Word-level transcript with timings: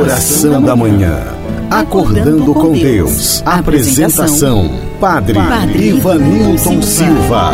Oração 0.00 0.62
da 0.62 0.74
Manhã. 0.74 1.14
Acordando 1.70 2.54
com 2.54 2.72
Deus. 2.72 3.42
Apresentação: 3.44 4.70
Padre, 4.98 5.34
Padre 5.34 5.88
Ivanilton 5.88 6.80
Silva. 6.80 7.50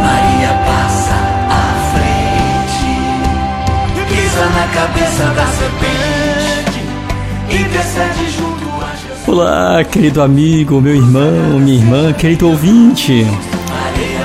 Maria 0.00 0.52
passa 0.66 1.14
à 1.48 1.62
frente, 1.94 2.88
pisa 4.08 4.46
na 4.46 4.66
cabeça 4.74 5.24
da 5.36 5.46
serpente, 5.46 6.82
intercede 7.50 8.30
junto 8.36 8.68
a 8.82 8.90
Jesus. 8.96 9.28
Olá, 9.28 9.84
querido 9.84 10.20
amigo, 10.22 10.80
meu 10.80 10.96
irmão, 10.96 11.60
minha 11.60 11.78
irmã, 11.78 12.12
querido 12.12 12.48
ouvinte. 12.48 13.24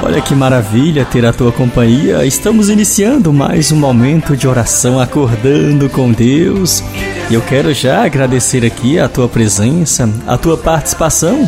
Olha 0.09 0.21
que 0.21 0.33
maravilha 0.33 1.05
ter 1.05 1.23
a 1.23 1.31
tua 1.31 1.51
companhia. 1.51 2.25
Estamos 2.25 2.67
iniciando 2.67 3.31
mais 3.31 3.71
um 3.71 3.75
momento 3.75 4.35
de 4.35 4.47
oração, 4.47 4.99
acordando 4.99 5.87
com 5.87 6.11
Deus. 6.11 6.83
E 7.29 7.35
eu 7.35 7.41
quero 7.43 7.71
já 7.75 8.03
agradecer 8.03 8.65
aqui 8.65 8.97
a 8.97 9.07
tua 9.07 9.29
presença, 9.29 10.09
a 10.25 10.35
tua 10.35 10.57
participação. 10.57 11.47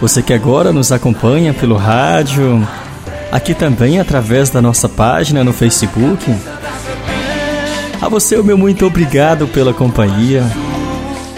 Você 0.00 0.20
que 0.20 0.32
agora 0.32 0.72
nos 0.72 0.90
acompanha 0.90 1.54
pelo 1.54 1.76
rádio, 1.76 2.66
aqui 3.30 3.54
também 3.54 4.00
através 4.00 4.50
da 4.50 4.60
nossa 4.60 4.88
página 4.88 5.44
no 5.44 5.52
Facebook. 5.52 6.24
A 8.00 8.08
você, 8.08 8.34
o 8.36 8.42
meu 8.42 8.58
muito 8.58 8.84
obrigado 8.84 9.46
pela 9.46 9.72
companhia. 9.72 10.42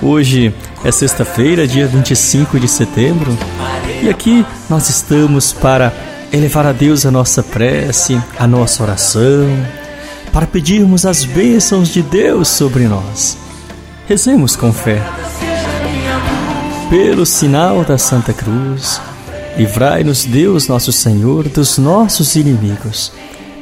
Hoje 0.01 0.55
é 0.83 0.91
sexta-feira, 0.91 1.69
dia 1.69 1.87
25 1.87 2.59
de 2.59 2.69
setembro, 2.69 3.37
e 4.03 4.09
aqui 4.09 4.47
nós 4.71 4.89
estamos 4.89 5.53
para 5.53 5.93
elevar 6.33 6.67
a 6.67 6.73
Deus 6.73 7.07
a 7.07 7.11
nossa 7.11 7.43
prece, 7.43 8.21
a 8.39 8.47
nossa 8.47 8.83
oração, 8.83 9.49
para 10.33 10.47
pedirmos 10.47 11.07
as 11.07 11.25
bênçãos 11.25 11.89
de 11.89 12.03
Deus 12.03 12.49
sobre 12.49 12.85
nós. 12.85 13.39
Rezemos 14.07 14.57
com 14.57 14.73
fé. 14.73 15.01
Pelo 16.91 17.25
sinal 17.25 17.85
da 17.85 17.97
Santa 17.97 18.33
Cruz, 18.33 19.01
livrai-nos 19.57 20.25
Deus 20.25 20.69
nosso 20.69 20.93
Senhor 20.93 21.49
dos 21.49 21.79
nossos 21.79 22.37
inimigos. 22.37 23.13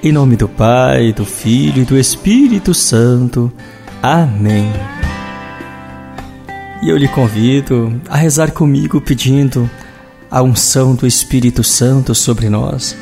Em 0.02 0.10
nome 0.10 0.36
do 0.36 0.48
Pai, 0.48 1.12
do 1.12 1.24
Filho 1.24 1.82
e 1.82 1.84
do 1.84 1.96
Espírito 1.96 2.74
Santo. 2.74 3.52
Amém. 4.02 4.72
E 6.82 6.88
eu 6.88 6.96
lhe 6.96 7.06
convido 7.06 8.00
a 8.08 8.16
rezar 8.16 8.50
comigo 8.50 9.00
pedindo 9.00 9.70
a 10.32 10.42
unção 10.42 10.94
do 10.94 11.06
Espírito 11.06 11.62
Santo 11.62 12.14
sobre 12.14 12.48
nós. 12.48 12.96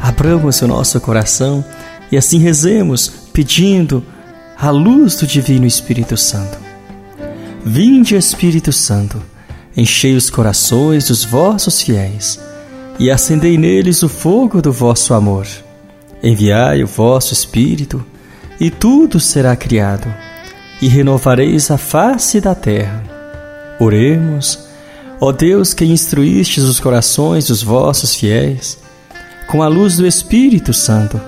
Abramos 0.00 0.62
o 0.62 0.66
nosso 0.66 0.98
coração 0.98 1.62
e 2.10 2.16
assim 2.16 2.38
rezemos, 2.38 3.12
pedindo 3.34 4.02
a 4.58 4.70
luz 4.70 5.16
do 5.16 5.26
Divino 5.26 5.66
Espírito 5.66 6.16
Santo. 6.16 6.56
Vinde, 7.62 8.16
Espírito 8.16 8.72
Santo, 8.72 9.22
enchei 9.76 10.16
os 10.16 10.30
corações 10.30 11.08
dos 11.08 11.22
vossos 11.22 11.82
fiéis 11.82 12.40
e 12.98 13.10
acendei 13.10 13.58
neles 13.58 14.02
o 14.02 14.08
fogo 14.08 14.62
do 14.62 14.72
vosso 14.72 15.12
amor. 15.12 15.46
Enviai 16.22 16.82
o 16.82 16.86
vosso 16.86 17.34
Espírito, 17.34 18.02
e 18.58 18.70
tudo 18.70 19.20
será 19.20 19.54
criado, 19.54 20.06
e 20.80 20.88
renovareis 20.88 21.70
a 21.70 21.76
face 21.76 22.40
da 22.40 22.54
terra. 22.54 23.02
Oremos 23.78 24.71
Ó 25.24 25.30
Deus, 25.30 25.72
que 25.72 25.84
instruístes 25.84 26.64
os 26.64 26.80
corações 26.80 27.46
dos 27.46 27.62
vossos 27.62 28.12
fiéis, 28.12 28.76
com 29.46 29.62
a 29.62 29.68
luz 29.68 29.96
do 29.96 30.04
Espírito 30.04 30.74
Santo, 30.74 31.20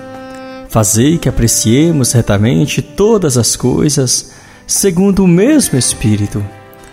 fazei 0.67 1.17
que 1.17 1.29
apreciemos 1.29 2.11
retamente 2.11 2.81
todas 2.81 3.37
as 3.37 3.55
coisas 3.55 4.33
segundo 4.67 5.23
o 5.23 5.27
mesmo 5.29 5.79
Espírito 5.79 6.43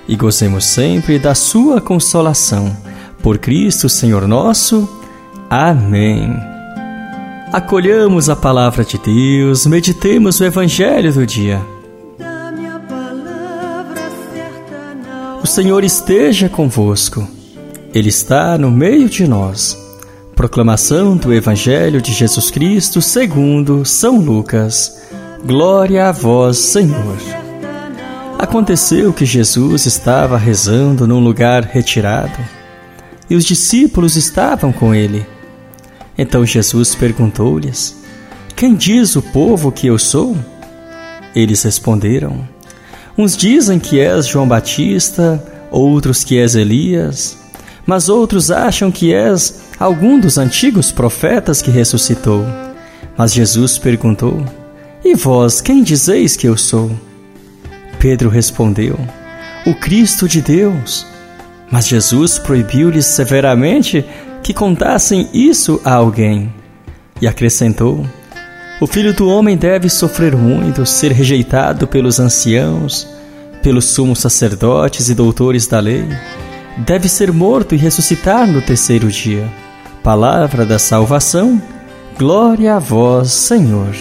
e 0.06 0.14
gozemos 0.14 0.64
sempre 0.64 1.18
da 1.18 1.34
Sua 1.34 1.80
consolação. 1.80 2.76
Por 3.20 3.38
Cristo, 3.38 3.88
Senhor 3.88 4.28
nosso. 4.28 4.88
Amém. 5.50 6.32
Acolhamos 7.52 8.30
a 8.30 8.36
palavra 8.36 8.84
de 8.84 8.96
Deus, 8.98 9.66
meditemos 9.66 10.38
o 10.38 10.44
Evangelho 10.44 11.12
do 11.12 11.26
dia. 11.26 11.60
O 15.42 15.46
Senhor 15.46 15.82
esteja 15.82 16.48
convosco, 16.48 17.28
Ele 17.92 18.08
está 18.08 18.56
no 18.56 18.70
meio 18.70 19.08
de 19.08 19.26
nós. 19.26 19.76
Proclamação 20.36 21.16
do 21.16 21.34
Evangelho 21.34 22.00
de 22.00 22.12
Jesus 22.12 22.48
Cristo 22.48 23.02
segundo 23.02 23.84
São 23.84 24.18
Lucas. 24.18 25.02
Glória 25.44 26.08
a 26.08 26.12
vós, 26.12 26.58
Senhor. 26.58 27.16
Aconteceu 28.38 29.12
que 29.12 29.26
Jesus 29.26 29.84
estava 29.84 30.38
rezando 30.38 31.08
num 31.08 31.18
lugar 31.18 31.64
retirado 31.64 32.38
e 33.28 33.34
os 33.34 33.44
discípulos 33.44 34.14
estavam 34.14 34.72
com 34.72 34.94
ele. 34.94 35.26
Então 36.16 36.46
Jesus 36.46 36.94
perguntou-lhes: 36.94 37.96
Quem 38.54 38.76
diz 38.76 39.16
o 39.16 39.22
povo 39.22 39.72
que 39.72 39.88
eu 39.88 39.98
sou? 39.98 40.36
Eles 41.34 41.64
responderam: 41.64 42.51
Uns 43.16 43.36
dizem 43.36 43.78
que 43.78 44.00
és 44.00 44.26
João 44.26 44.48
Batista, 44.48 45.42
outros 45.70 46.24
que 46.24 46.38
és 46.38 46.54
Elias, 46.54 47.36
mas 47.86 48.08
outros 48.08 48.50
acham 48.50 48.90
que 48.90 49.12
és 49.12 49.62
algum 49.78 50.18
dos 50.18 50.38
antigos 50.38 50.92
profetas 50.92 51.60
que 51.60 51.70
ressuscitou. 51.70 52.44
Mas 53.16 53.32
Jesus 53.32 53.78
perguntou: 53.78 54.44
E 55.04 55.14
vós, 55.14 55.60
quem 55.60 55.82
dizeis 55.82 56.36
que 56.36 56.48
eu 56.48 56.56
sou? 56.56 56.90
Pedro 57.98 58.28
respondeu: 58.28 58.98
O 59.66 59.74
Cristo 59.74 60.28
de 60.28 60.40
Deus. 60.40 61.06
Mas 61.70 61.88
Jesus 61.88 62.38
proibiu-lhes 62.38 63.06
severamente 63.06 64.04
que 64.42 64.52
contassem 64.52 65.28
isso 65.32 65.80
a 65.84 65.94
alguém. 65.94 66.52
E 67.20 67.26
acrescentou: 67.26 68.06
o 68.82 68.86
filho 68.88 69.14
do 69.14 69.28
homem 69.28 69.56
deve 69.56 69.88
sofrer 69.88 70.34
muito, 70.34 70.84
ser 70.84 71.12
rejeitado 71.12 71.86
pelos 71.86 72.18
anciãos, 72.18 73.06
pelos 73.62 73.84
sumos 73.84 74.18
sacerdotes 74.18 75.08
e 75.08 75.14
doutores 75.14 75.68
da 75.68 75.78
lei. 75.78 76.04
Deve 76.78 77.08
ser 77.08 77.32
morto 77.32 77.76
e 77.76 77.78
ressuscitar 77.78 78.44
no 78.44 78.60
terceiro 78.60 79.06
dia. 79.06 79.48
Palavra 80.02 80.66
da 80.66 80.80
salvação, 80.80 81.62
glória 82.18 82.74
a 82.74 82.80
vós, 82.80 83.30
Senhor. 83.30 83.94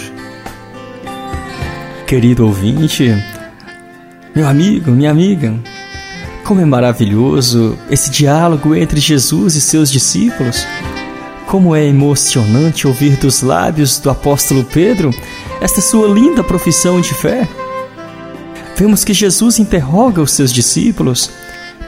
Querido 2.08 2.48
ouvinte, 2.48 3.14
meu 4.36 4.48
amigo, 4.48 4.90
minha 4.90 5.12
amiga, 5.12 5.54
como 6.44 6.60
é 6.60 6.66
maravilhoso 6.66 7.78
esse 7.88 8.10
diálogo 8.10 8.74
entre 8.74 9.00
Jesus 9.00 9.54
e 9.56 9.62
seus 9.62 9.92
discípulos. 9.92 10.66
Como 11.52 11.76
é 11.76 11.86
emocionante 11.86 12.88
ouvir 12.88 13.18
dos 13.18 13.42
lábios 13.42 14.00
do 14.00 14.10
apóstolo 14.10 14.64
Pedro 14.64 15.14
esta 15.60 15.82
sua 15.82 16.08
linda 16.08 16.42
profissão 16.42 17.02
de 17.02 17.14
fé. 17.14 17.46
Vemos 18.78 19.04
que 19.04 19.14
Jesus 19.14 19.60
interroga 19.60 20.22
os 20.22 20.32
seus 20.32 20.54
discípulos 20.54 21.30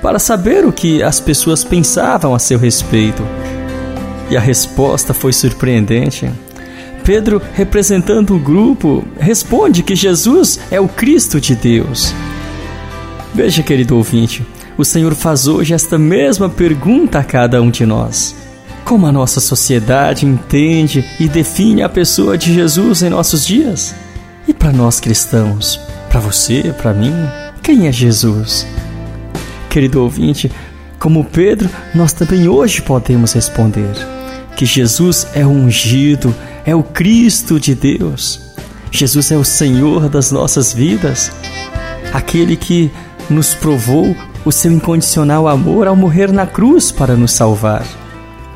para 0.01 0.19
saber 0.19 0.65
o 0.65 0.73
que 0.73 1.01
as 1.01 1.21
pessoas 1.21 1.63
pensavam 1.63 2.35
a 2.35 2.39
seu 2.39 2.59
respeito. 2.59 3.23
E 4.29 4.35
a 4.35 4.41
resposta 4.41 5.13
foi 5.13 5.31
surpreendente. 5.31 6.29
Pedro, 7.05 7.41
representando 7.53 8.35
o 8.35 8.39
grupo, 8.39 9.01
responde 9.17 9.81
que 9.81 9.95
Jesus 9.95 10.59
é 10.69 10.81
o 10.81 10.89
Cristo 10.89 11.39
de 11.39 11.55
Deus. 11.55 12.13
Veja, 13.33 13.63
querido 13.63 13.95
ouvinte, 13.95 14.45
o 14.77 14.83
Senhor 14.83 15.15
faz 15.15 15.47
hoje 15.47 15.73
esta 15.73 15.97
mesma 15.97 16.49
pergunta 16.49 17.19
a 17.19 17.23
cada 17.23 17.61
um 17.61 17.71
de 17.71 17.85
nós. 17.85 18.42
Como 18.93 19.07
a 19.07 19.11
nossa 19.11 19.41
sociedade 19.41 20.23
entende 20.23 21.03
e 21.19 21.27
define 21.27 21.81
a 21.81 21.89
pessoa 21.89 22.37
de 22.37 22.53
Jesus 22.53 23.01
em 23.01 23.09
nossos 23.09 23.43
dias? 23.43 23.95
E 24.47 24.53
para 24.53 24.71
nós 24.71 24.99
cristãos, 24.99 25.79
para 26.11 26.19
você, 26.19 26.71
para 26.79 26.93
mim, 26.93 27.11
quem 27.63 27.87
é 27.87 27.91
Jesus? 27.91 28.67
Querido 29.67 29.99
ouvinte, 29.99 30.51
como 30.99 31.25
Pedro, 31.25 31.71
nós 31.95 32.13
também 32.13 32.47
hoje 32.47 32.83
podemos 32.83 33.33
responder 33.33 33.95
que 34.55 34.63
Jesus 34.63 35.25
é 35.33 35.43
o 35.43 35.49
ungido, 35.49 36.31
é 36.63 36.75
o 36.75 36.83
Cristo 36.83 37.59
de 37.59 37.73
Deus. 37.73 38.53
Jesus 38.91 39.31
é 39.31 39.35
o 39.35 39.43
Senhor 39.43 40.07
das 40.07 40.29
nossas 40.29 40.71
vidas, 40.71 41.31
aquele 42.13 42.55
que 42.55 42.91
nos 43.27 43.55
provou 43.55 44.15
o 44.45 44.51
seu 44.51 44.71
incondicional 44.71 45.47
amor 45.47 45.87
ao 45.87 45.95
morrer 45.95 46.31
na 46.31 46.45
cruz 46.45 46.91
para 46.91 47.15
nos 47.15 47.31
salvar. 47.31 48.02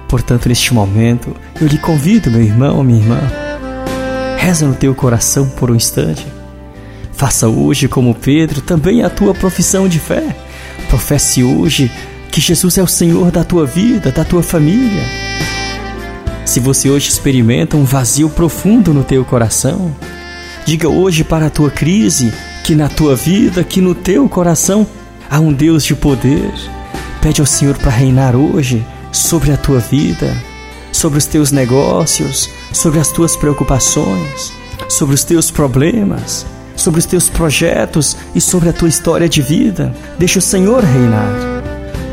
Portanto, 0.07 0.47
neste 0.47 0.73
momento, 0.73 1.35
eu 1.59 1.67
lhe 1.67 1.77
convido, 1.77 2.31
meu 2.31 2.41
irmão, 2.41 2.83
minha 2.83 2.99
irmã, 2.99 3.19
reza 4.37 4.65
no 4.65 4.73
teu 4.73 4.95
coração 4.95 5.49
por 5.49 5.69
um 5.69 5.75
instante. 5.75 6.25
Faça 7.11 7.47
hoje, 7.47 7.87
como 7.87 8.15
Pedro, 8.15 8.61
também 8.61 9.03
a 9.03 9.09
tua 9.09 9.33
profissão 9.33 9.87
de 9.87 9.99
fé. 9.99 10.35
Professe 10.89 11.43
hoje 11.43 11.91
que 12.31 12.39
Jesus 12.39 12.77
é 12.77 12.83
o 12.83 12.87
Senhor 12.87 13.31
da 13.31 13.43
tua 13.43 13.65
vida, 13.65 14.11
da 14.11 14.23
tua 14.23 14.43
família. 14.43 15.03
Se 16.45 16.59
você 16.59 16.89
hoje 16.89 17.09
experimenta 17.09 17.75
um 17.75 17.83
vazio 17.83 18.29
profundo 18.29 18.93
no 18.93 19.03
teu 19.03 19.25
coração, 19.25 19.93
Diga 20.67 20.89
hoje 20.89 21.23
para 21.23 21.45
a 21.45 21.49
tua 21.49 21.71
crise 21.71 22.33
que 22.65 22.75
na 22.75 22.89
tua 22.89 23.15
vida, 23.15 23.63
que 23.63 23.79
no 23.79 23.95
teu 23.95 24.27
coração 24.27 24.85
há 25.29 25.39
um 25.39 25.53
Deus 25.53 25.85
de 25.85 25.95
poder. 25.95 26.51
Pede 27.21 27.39
ao 27.39 27.47
Senhor 27.47 27.77
para 27.77 27.89
reinar 27.89 28.35
hoje 28.35 28.85
sobre 29.17 29.51
a 29.51 29.57
tua 29.57 29.79
vida, 29.79 30.35
sobre 30.91 31.17
os 31.17 31.25
teus 31.25 31.51
negócios, 31.51 32.49
sobre 32.71 32.99
as 32.99 33.11
tuas 33.11 33.35
preocupações, 33.35 34.53
sobre 34.87 35.15
os 35.15 35.23
teus 35.23 35.51
problemas, 35.51 36.45
sobre 36.75 36.99
os 36.99 37.05
teus 37.05 37.27
projetos 37.27 38.15
e 38.35 38.39
sobre 38.39 38.69
a 38.69 38.73
tua 38.73 38.87
história 38.87 39.27
de 39.27 39.41
vida. 39.41 39.93
Deixa 40.17 40.39
o 40.39 40.41
Senhor 40.41 40.83
reinar. 40.83 41.63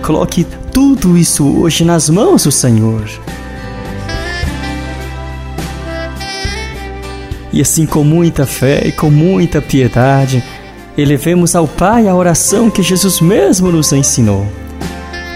Coloque 0.03 0.47
tudo 0.73 1.17
isso 1.17 1.47
hoje 1.47 1.85
nas 1.85 2.09
mãos 2.09 2.45
do 2.45 2.53
Senhor. 2.53 3.09
E 7.53 7.61
assim, 7.61 7.87
com 7.87 8.03
muita 8.03 8.45
fé 8.45 8.83
e 8.85 8.93
com 8.93 9.11
muita 9.11 9.63
piedade, 9.63 10.43
elevemos 10.99 11.55
ao 11.55 11.69
Pai 11.69 12.09
a 12.09 12.15
oração 12.15 12.69
que 12.69 12.83
Jesus 12.83 13.21
mesmo 13.21 13.71
nos 13.71 13.93
ensinou. 13.93 14.64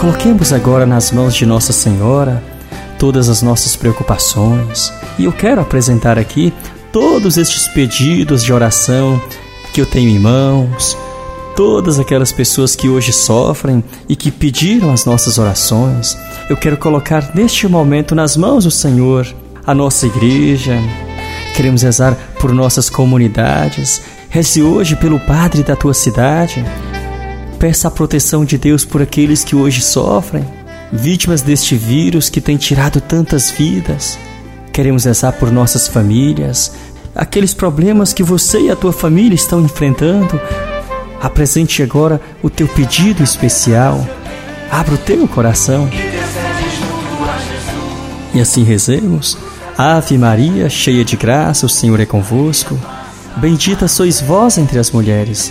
Coloquemos 0.00 0.52
agora 0.52 0.84
nas 0.84 1.10
mãos 1.10 1.34
de 1.34 1.46
Nossa 1.46 1.72
Senhora 1.72 2.42
todas 2.98 3.28
as 3.28 3.42
nossas 3.42 3.76
preocupações, 3.76 4.92
e 5.18 5.24
eu 5.24 5.32
quero 5.32 5.60
apresentar 5.60 6.18
aqui 6.18 6.52
todos 6.92 7.36
estes 7.36 7.68
pedidos 7.68 8.42
de 8.42 8.52
oração 8.52 9.20
que 9.72 9.80
eu 9.80 9.86
tenho 9.86 10.08
em 10.08 10.18
mãos, 10.18 10.96
todas 11.56 11.98
aquelas 11.98 12.32
pessoas 12.32 12.76
que 12.76 12.88
hoje 12.88 13.12
sofrem 13.12 13.82
e 14.08 14.14
que 14.14 14.30
pediram 14.30 14.92
as 14.92 15.04
nossas 15.04 15.38
orações. 15.38 16.16
Eu 16.48 16.56
quero 16.56 16.76
colocar 16.76 17.34
neste 17.34 17.66
momento 17.66 18.14
nas 18.14 18.36
mãos 18.36 18.64
do 18.64 18.70
Senhor 18.70 19.26
a 19.66 19.74
nossa 19.74 20.06
igreja, 20.06 20.78
Queremos 21.54 21.82
rezar 21.82 22.16
por 22.40 22.52
nossas 22.52 22.90
comunidades. 22.90 24.02
Reze 24.28 24.60
hoje 24.60 24.96
pelo 24.96 25.20
padre 25.20 25.62
da 25.62 25.76
tua 25.76 25.94
cidade. 25.94 26.64
Peça 27.64 27.88
a 27.88 27.90
proteção 27.90 28.44
de 28.44 28.58
Deus 28.58 28.84
por 28.84 29.00
aqueles 29.00 29.42
que 29.42 29.56
hoje 29.56 29.80
sofrem, 29.80 30.44
vítimas 30.92 31.40
deste 31.40 31.74
vírus 31.74 32.28
que 32.28 32.38
tem 32.38 32.58
tirado 32.58 33.00
tantas 33.00 33.50
vidas. 33.50 34.18
Queremos 34.70 35.04
rezar 35.04 35.32
por 35.32 35.50
nossas 35.50 35.88
famílias, 35.88 36.72
aqueles 37.14 37.54
problemas 37.54 38.12
que 38.12 38.22
você 38.22 38.60
e 38.66 38.70
a 38.70 38.76
tua 38.76 38.92
família 38.92 39.34
estão 39.34 39.62
enfrentando. 39.62 40.38
Apresente 41.22 41.82
agora 41.82 42.20
o 42.42 42.50
teu 42.50 42.68
pedido 42.68 43.22
especial. 43.22 44.06
Abra 44.70 44.96
o 44.96 44.98
teu 44.98 45.26
coração. 45.26 45.88
E 48.34 48.42
assim 48.42 48.62
rezemos. 48.62 49.38
Ave 49.78 50.18
Maria, 50.18 50.68
cheia 50.68 51.02
de 51.02 51.16
graça, 51.16 51.64
o 51.64 51.70
Senhor 51.70 51.98
é 51.98 52.04
convosco. 52.04 52.78
Bendita 53.38 53.88
sois 53.88 54.20
vós 54.20 54.58
entre 54.58 54.78
as 54.78 54.90
mulheres, 54.90 55.50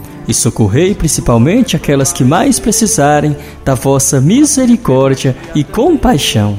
e 0.27 0.33
socorrei 0.33 0.93
principalmente 0.93 1.75
aquelas 1.75 2.11
que 2.11 2.23
mais 2.23 2.59
precisarem 2.59 3.35
da 3.65 3.73
vossa 3.73 4.21
misericórdia 4.21 5.35
e 5.55 5.63
compaixão. 5.63 6.57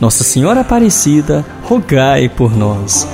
Nossa 0.00 0.24
Senhora 0.24 0.60
Aparecida, 0.60 1.44
rogai 1.62 2.28
por 2.28 2.56
nós. 2.56 3.06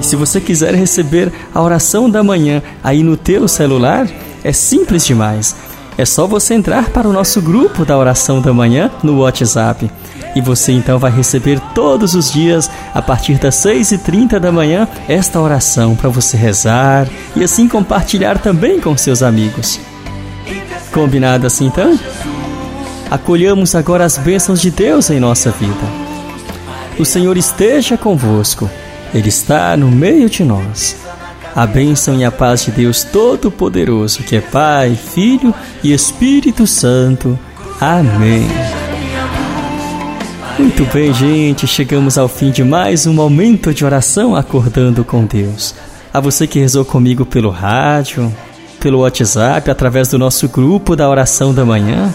E 0.00 0.04
se 0.04 0.14
você 0.14 0.40
quiser 0.40 0.74
receber 0.74 1.32
a 1.54 1.60
oração 1.60 2.08
da 2.08 2.22
manhã 2.22 2.62
aí 2.82 3.02
no 3.02 3.16
teu 3.16 3.48
celular, 3.48 4.08
é 4.44 4.52
simples 4.52 5.04
demais. 5.04 5.56
É 5.96 6.04
só 6.04 6.28
você 6.28 6.54
entrar 6.54 6.90
para 6.90 7.08
o 7.08 7.12
nosso 7.12 7.42
grupo 7.42 7.84
da 7.84 7.98
oração 7.98 8.40
da 8.40 8.52
manhã 8.52 8.88
no 9.02 9.18
WhatsApp 9.18 9.90
e 10.38 10.40
você 10.40 10.70
então 10.70 11.00
vai 11.00 11.10
receber 11.10 11.58
todos 11.74 12.14
os 12.14 12.30
dias, 12.30 12.70
a 12.94 13.02
partir 13.02 13.34
das 13.34 13.56
6h30 13.56 14.38
da 14.38 14.52
manhã, 14.52 14.86
esta 15.08 15.40
oração 15.40 15.96
para 15.96 16.08
você 16.08 16.36
rezar 16.36 17.08
e 17.34 17.42
assim 17.42 17.66
compartilhar 17.66 18.38
também 18.38 18.80
com 18.80 18.96
seus 18.96 19.20
amigos. 19.20 19.80
Combinado 20.92 21.44
assim 21.44 21.66
então? 21.66 21.98
Acolhamos 23.10 23.74
agora 23.74 24.04
as 24.04 24.16
bênçãos 24.16 24.60
de 24.60 24.70
Deus 24.70 25.10
em 25.10 25.18
nossa 25.18 25.50
vida. 25.50 25.74
O 27.00 27.04
Senhor 27.04 27.36
esteja 27.36 27.96
convosco, 27.96 28.70
Ele 29.12 29.28
está 29.28 29.76
no 29.76 29.90
meio 29.90 30.30
de 30.30 30.44
nós. 30.44 30.96
A 31.52 31.66
bênção 31.66 32.14
e 32.14 32.24
a 32.24 32.30
paz 32.30 32.64
de 32.64 32.70
Deus 32.70 33.02
Todo-Poderoso, 33.02 34.22
que 34.22 34.36
é 34.36 34.40
Pai, 34.40 34.94
Filho 34.94 35.52
e 35.82 35.92
Espírito 35.92 36.64
Santo. 36.64 37.36
Amém. 37.80 38.46
Muito 40.58 40.84
bem, 40.86 41.14
gente, 41.14 41.68
chegamos 41.68 42.18
ao 42.18 42.26
fim 42.26 42.50
de 42.50 42.64
mais 42.64 43.06
um 43.06 43.12
momento 43.12 43.72
de 43.72 43.84
oração 43.84 44.34
acordando 44.34 45.04
com 45.04 45.24
Deus. 45.24 45.72
A 46.12 46.18
você 46.18 46.48
que 46.48 46.58
rezou 46.58 46.84
comigo 46.84 47.24
pelo 47.24 47.48
rádio, 47.48 48.34
pelo 48.80 48.98
WhatsApp, 48.98 49.70
através 49.70 50.08
do 50.08 50.18
nosso 50.18 50.48
grupo 50.48 50.96
da 50.96 51.08
oração 51.08 51.54
da 51.54 51.64
manhã, 51.64 52.12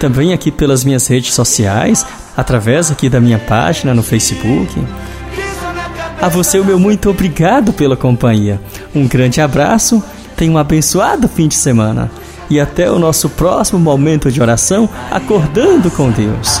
também 0.00 0.32
aqui 0.32 0.50
pelas 0.50 0.82
minhas 0.84 1.06
redes 1.06 1.32
sociais, 1.32 2.04
através 2.36 2.90
aqui 2.90 3.08
da 3.08 3.20
minha 3.20 3.38
página 3.38 3.94
no 3.94 4.02
Facebook. 4.02 4.84
A 6.20 6.28
você 6.28 6.58
o 6.58 6.64
meu 6.64 6.78
muito 6.78 7.08
obrigado 7.08 7.72
pela 7.72 7.96
companhia. 7.96 8.60
Um 8.92 9.06
grande 9.06 9.40
abraço, 9.40 10.02
tenha 10.36 10.50
um 10.50 10.58
abençoado 10.58 11.28
fim 11.28 11.46
de 11.46 11.54
semana 11.54 12.10
e 12.50 12.58
até 12.58 12.90
o 12.90 12.98
nosso 12.98 13.28
próximo 13.28 13.78
momento 13.78 14.28
de 14.28 14.42
oração 14.42 14.88
acordando 15.08 15.88
com 15.88 16.10
Deus 16.10 16.60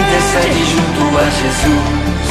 intercede 0.00 0.64
junto 0.64 1.18
a 1.18 1.24
Jesus. 1.40 2.22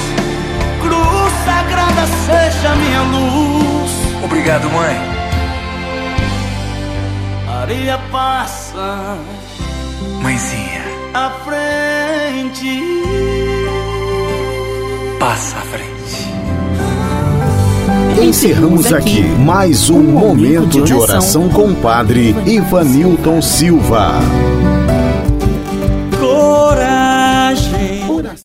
Cruz 0.82 1.34
sagrada 1.46 2.08
seja 2.26 2.76
minha 2.76 3.02
luz. 3.04 3.92
Obrigado, 4.24 4.70
mãe. 4.70 5.22
Areia 7.62 8.00
passa, 8.12 9.18
mãezinha. 10.22 10.82
À 11.14 11.30
frente, 11.44 12.82
passa 15.20 15.58
à 15.58 15.62
frente. 15.62 15.92
Encerramos 18.22 18.94
aqui 18.94 19.24
mais 19.24 19.90
um 19.90 20.02
momento 20.02 20.82
de 20.84 20.94
oração 20.94 21.50
com 21.50 21.72
o 21.72 21.76
Padre 21.76 22.36
Ivanilton 22.46 23.42
Silva. 23.42 24.22